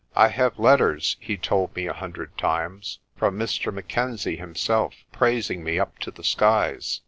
[0.15, 3.71] "I have letters/' he told me a hundred times, "from Mr.
[3.71, 6.99] Mackenzie himself praising me up to the skies.